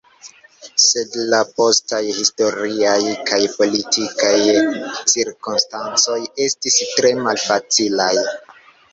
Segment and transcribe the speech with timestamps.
[0.83, 4.31] Sed la postaj historiaj kaj politikaj
[5.13, 8.11] cirkonstancoj estis tre malfacilaj.